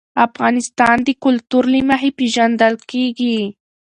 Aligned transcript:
افغانستان 0.27 0.95
د 1.07 1.09
کلتور 1.23 1.63
له 1.73 1.79
مخې 1.89 2.09
پېژندل 2.17 2.75
کېږي. 2.91 3.37